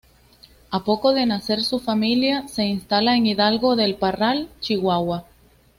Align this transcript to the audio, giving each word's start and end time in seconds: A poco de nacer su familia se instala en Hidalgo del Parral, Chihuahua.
A 0.71 0.83
poco 0.83 1.13
de 1.13 1.27
nacer 1.27 1.61
su 1.63 1.77
familia 1.77 2.47
se 2.47 2.63
instala 2.65 3.15
en 3.15 3.27
Hidalgo 3.27 3.75
del 3.75 3.93
Parral, 3.97 4.49
Chihuahua. 4.59 5.25